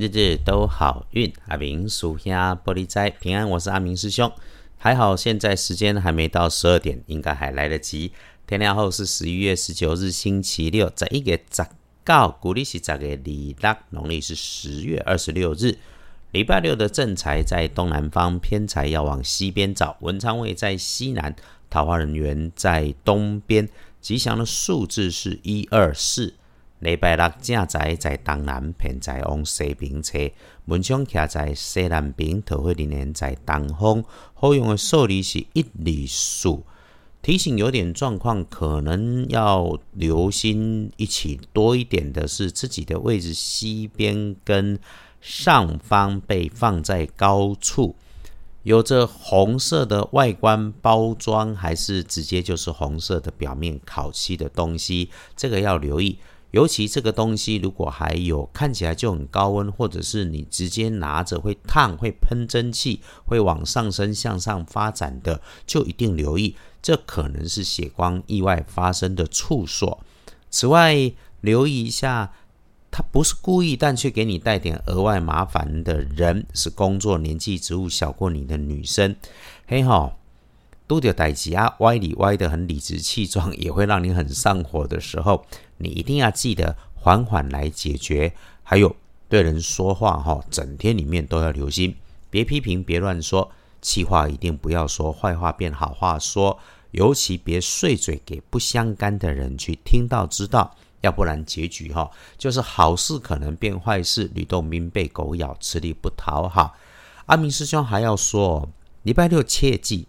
[0.00, 4.30] 日日都好运，阿明属下玻璃斋平安，我是阿明师兄。
[4.76, 8.12] 还好现在时间还没到十二点，应该还来得及。
[8.46, 11.66] 天亮后是十一月十九日星期六，在一个十
[12.04, 15.76] 告，古历是这个里拉，农历是十月二十六日。
[16.30, 19.96] 礼拜六的正财在东南方，偏财要往西边找。
[20.02, 21.34] 文昌位在西南，
[21.68, 23.68] 桃花人员在东边。
[24.00, 26.34] 吉祥的数字是一二四。
[26.80, 30.18] 礼拜六正财在东南，偏在往西边车。
[30.66, 34.04] 文昌徛在西南边，桃花人在东方。
[34.34, 36.58] 好用的数字是一二四。
[37.20, 44.78] 提醒有点状况，可能要留心一起多一点的是自己的位置西边跟。
[45.20, 47.96] 上方被放在高处，
[48.62, 56.20] 有着红色的外观包装，还是直接就是红色的表面烤漆的东西，这个要留意。
[56.50, 70.00] 尤其这个东西如果还有看起来就很高温，或者是你直接拿着会烫、会喷蒸汽、会往上升向上发展的，就一定留意，这可能是血光意外发生的处所。
[70.50, 72.32] 此外，留意一下。
[72.90, 79.14] 他不是故意，但却给你带点额外麻烦的人，是工作年纪职务小过你的女生。
[79.66, 80.16] 嘿哈，
[80.88, 85.44] 都得代吉啊，歪理歪的很理直气壮，也会让你很上火的时候，
[85.76, 88.32] 你一定要记得缓缓来解决。
[88.64, 88.96] 还有
[89.28, 91.94] 对人说话哈，整天里面都要留心，
[92.30, 93.50] 别批评，别乱说，
[93.80, 96.58] 气话一定不要说，坏话变好话说，
[96.92, 100.74] 尤其别碎嘴给不相干的人去听到知道。
[101.00, 106.74] 要不然结局哈，就是好事可能变坏事，吕洞宾被狗咬，吃力不讨好。
[107.26, 108.68] 阿明师兄还要说，
[109.04, 110.08] 礼拜六切记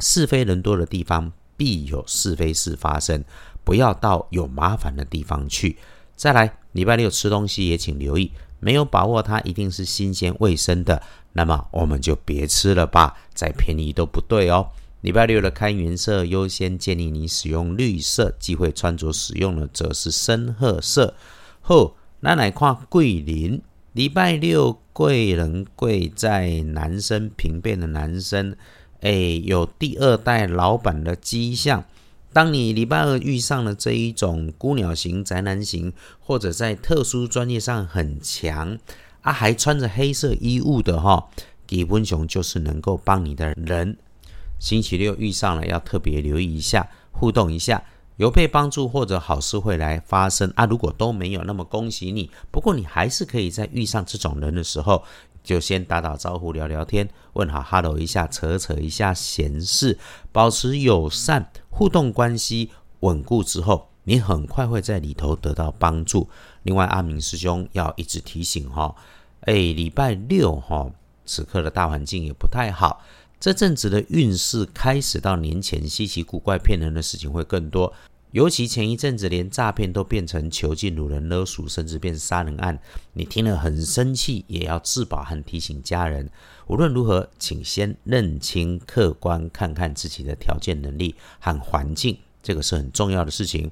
[0.00, 3.24] 是非人多的地方必有是非事发生，
[3.62, 5.76] 不要到有麻烦的地方去。
[6.16, 14.70] 再来，礼拜六吃东西也请留意，没有把握它一定是新鲜卫生的，那么我们就别吃了吧，再便宜都不对哦。
[15.00, 21.14] 礼拜六的开元色优先建议你使用绿色，忌讳穿着使用的则是深褐色。
[21.60, 23.60] 后，那来看桂林，
[23.92, 28.56] 礼拜六贵人贵在男生平辈的男生，
[29.04, 31.84] 哎，有第二代老板的迹象。
[32.32, 38.78] 当你礼拜二遇上了这一种孤鸟型宅男型，或者在特殊专业上很强
[39.20, 41.28] 啊，还穿着黑色衣物的哈，
[41.66, 43.98] 吉温雄就是能够帮你的人。
[44.58, 47.84] 星期六遇上了，要特别留意一下，互动一下，
[48.16, 50.64] 有被帮助或者好事会来发生啊。
[50.64, 52.30] 如果都没有，那么恭喜你。
[52.50, 55.04] 不过你还是可以在遇上这种人的时候，
[55.44, 59.98] 就先打打招呼、聊聊天，问好 “hello” 一下，扯扯一下闲事，
[60.32, 66.28] 保持友善互动关系稳固之后，你很快会在里头得到帮助。
[66.62, 68.96] 另外，阿明师兄要一直提醒哈，
[69.42, 70.90] 哎，礼拜六哈，
[71.26, 73.04] 此刻的大环境也不太好。
[73.38, 77.92] 这阵子的运势开始到年前，稀奇古怪骗人的事情会更多。
[78.34, 82.76] 尤其前一阵子，连诈骗都变成囚禁、掳人勒赎，甚至变杀人案。
[83.12, 86.28] 你听了很生气，也要自保和提醒家人。
[86.66, 93.70] 无论如何，请先认清、客观看看自己的条件、能力和环境，这个是很重要的事情。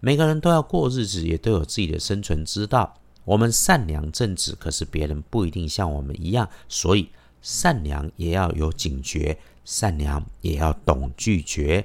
[0.00, 2.94] 每个人都要过日子，也都有自己的生存之道。
[3.24, 7.08] 我们善良正直，可是别人不一定像我们一样，所以。
[7.40, 11.84] 善良也要有警觉，善良也要懂拒绝。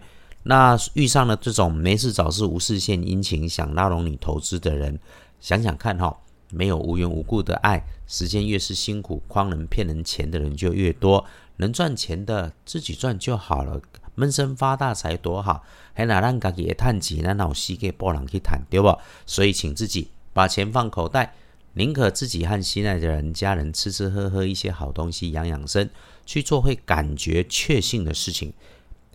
[0.49, 4.97] 那遇上了这种没事找事、无事献殷勤、想拉拢你投资的人，
[5.41, 6.17] 想想看哈，
[6.51, 11.25] 没有无缘无故的爱，时间越是辛苦，诓人骗人钱的人就越多。
[11.57, 13.81] 能赚钱的自己赚就好了，
[14.15, 15.63] 闷声发大财多好。
[15.93, 18.97] 还哪让家己也叹气，那老膝给波浪去谈，对不？
[19.25, 21.33] 所以请自己把钱放口袋。
[21.73, 25.89] 宁可自己和心爱的人、家人吃吃喝喝一些好东西，养养生，
[26.25, 28.53] 去做会感觉确信的事情。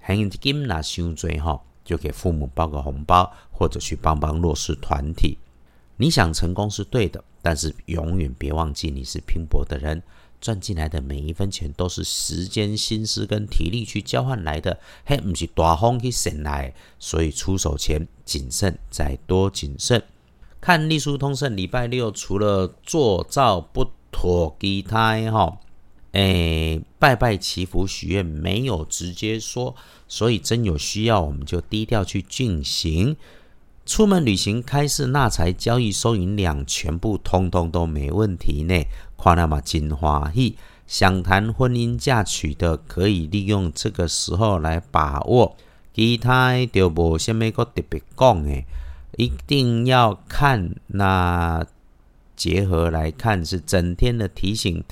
[0.02, 5.38] 很金拿胸椎哈，就给父母包个红包，或者去帮帮弱势团体。
[5.96, 10.02] 你想成功是对的，但是永远别忘记你是拼搏的人，
[10.40, 16.74] 赚进来的每一分钱都是时间、心思跟体力去交换来的，嘿，不是大风去省来。
[16.98, 20.02] 所以出手前谨慎，再多谨慎。
[20.60, 25.60] 看隶书通胜，礼拜六除了做造不妥吉他哈，
[26.12, 29.74] 哎，拜拜祈福许愿没有直接说，
[30.06, 33.16] 所以真有需要，我们就低调去进行。
[33.84, 38.84] 出门旅行、开市纳财、交易收银两，全部通通都没问题呢。
[39.16, 40.56] 夸那么金花喜，
[40.86, 45.56] 想谈婚姻嫁娶的，可以利用这个时候来把握。
[45.94, 48.64] 其他就无什么个特别讲诶。
[49.16, 51.66] 一定要看那
[52.36, 54.82] 结合来看，是整天的提醒。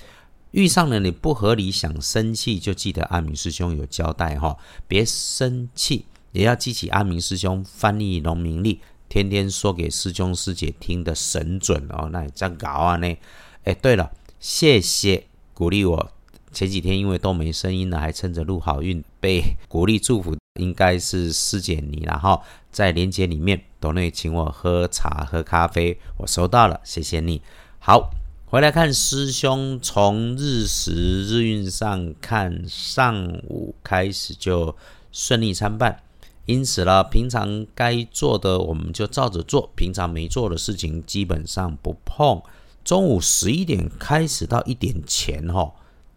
[0.52, 4.56] 遇上了你不合理想生气，就记得阿明师兄有交代哈，
[4.88, 12.08] 别生气，也要记起阿明师兄翻译农民历，天天说给师兄师姐听的神准哦。
[12.11, 13.17] 那你这样搞啊呢？
[13.64, 14.11] 哎，对了，
[14.41, 16.12] 谢谢鼓励我。
[16.53, 22.43] 前几天因为都没声音了，还趁着录好运被鼓励祝福，应该是师姐你然后
[22.73, 27.41] 在连接里面都内请我喝茶喝咖啡，我收到了，谢谢你。
[27.79, 28.19] 好。
[28.50, 34.75] 回来看师兄从日时日运上看，上午开始就
[35.12, 36.02] 顺利参半，
[36.47, 42.43] 因此呢，平常该做的我们就照着做，平常没做的事情基本上不碰。
[42.82, 45.73] 中午十一点开始到一点前，哈，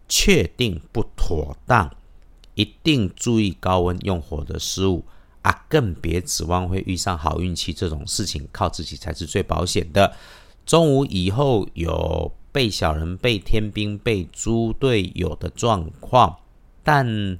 [0.08, 1.88] 确定不妥当，
[2.56, 5.04] 一定注意高温用火的失误
[5.42, 10.12] 啊，更别指望会遇上好运气这种事情，靠自己才是最保险的。
[10.66, 16.36] 中午以后有被小人、被天兵、被猪队友的状况，
[16.82, 17.38] 但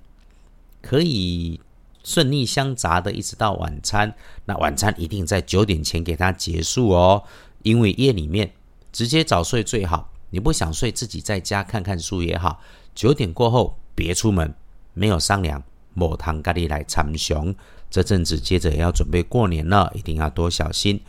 [0.82, 1.60] 可以
[2.02, 4.14] 顺利相杂的，一直到晚餐。
[4.44, 7.22] 那晚餐一定在九点前给它结束哦，
[7.62, 8.52] 因为夜里面
[8.92, 10.10] 直接早睡最好。
[10.30, 12.60] 你不想睡，自己在家看看书也好。
[12.94, 14.52] 九点过后别出门，
[14.92, 15.62] 没有商量，
[15.94, 17.54] 某堂咖喱来参雄。
[17.88, 21.00] 这阵子接着也要准备过年了，一定要多小心。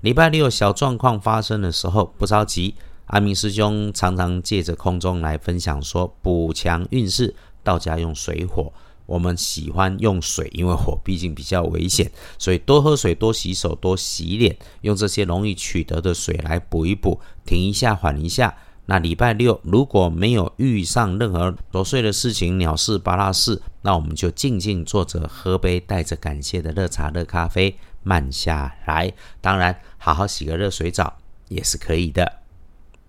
[0.00, 2.74] 礼拜六小状况发生的时候不着急，
[3.06, 8.72] 阿明师兄常常借着空中来分享说补强运势，道家用水火，
[9.04, 18.56] 我们喜欢用水，因为火毕竟比较危险，所以多喝水、多洗手、多洗脸，用这些容易取得的水来补一补，停一下，缓一下。
[18.86, 27.76] 那礼拜六如果没有遇上任何琐碎的事情、鸟事、巴拉事，那我们就静静坐着，喝杯带着感谢的热茶、热咖啡。
[28.02, 31.18] 慢下来，当然好好洗个热水澡
[31.48, 32.40] 也是可以的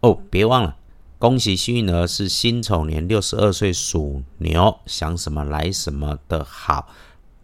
[0.01, 0.19] 哦。
[0.29, 0.75] 别忘了，
[1.17, 6.89] 恭喜幸运儿是辛丑年六十二岁属牛，想什么来什么的好。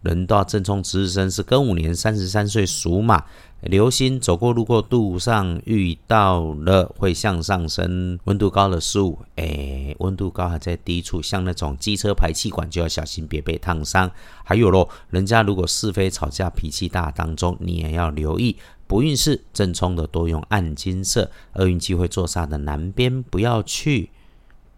[0.08, 3.22] 轮到正冲值日生是庚午年三十三岁属马。
[3.60, 14.10] 流星走过路过路上遇到了会向上升温度高的事物，哎，温度高还在低处，像那种机车排气管就要小心别被烫伤。
[14.44, 18.56] 还有咯，人家如果是非吵架脾气大当中，你也要留意。
[18.86, 24.08] 不运势正冲的多用暗金色，厄运机会坐煞的南边不要去。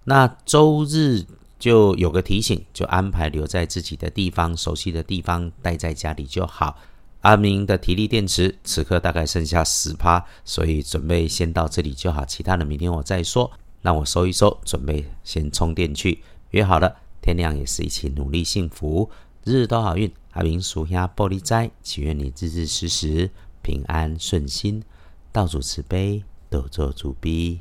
[0.04, 1.24] 那周日
[1.60, 6.76] 就有个提醒，就安排留在自己的地方，熟悉的地方，待在家里就好。
[7.20, 13.48] 阿明的体力电池此刻大概剩下十趴，所以准备先到这里就好，其他的明天我再说。
[13.82, 16.22] 让我收一收，准备先充电去。
[16.50, 19.10] 约好了，天亮也是一起努力幸福，
[19.44, 20.10] 日日都好运。
[20.32, 23.30] 阿明属下玻璃斋，祈愿你日日时时
[23.62, 24.82] 平安顺心，
[25.32, 27.58] 道主慈悲，多做主逼。